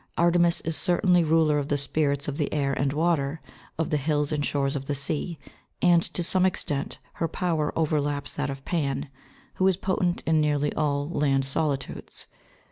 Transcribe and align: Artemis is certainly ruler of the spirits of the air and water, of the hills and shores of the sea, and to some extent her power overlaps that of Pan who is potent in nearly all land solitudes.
Artemis 0.17 0.61
is 0.61 0.75
certainly 0.75 1.23
ruler 1.23 1.59
of 1.59 1.67
the 1.67 1.77
spirits 1.77 2.27
of 2.27 2.37
the 2.37 2.51
air 2.51 2.73
and 2.73 2.91
water, 2.91 3.39
of 3.77 3.91
the 3.91 3.97
hills 3.97 4.31
and 4.31 4.43
shores 4.43 4.75
of 4.75 4.85
the 4.85 4.95
sea, 4.95 5.37
and 5.79 6.01
to 6.15 6.23
some 6.23 6.43
extent 6.43 6.97
her 7.21 7.27
power 7.27 7.71
overlaps 7.77 8.33
that 8.33 8.49
of 8.49 8.65
Pan 8.65 9.09
who 9.57 9.67
is 9.67 9.77
potent 9.77 10.23
in 10.25 10.41
nearly 10.41 10.73
all 10.73 11.07
land 11.07 11.45
solitudes. 11.45 12.25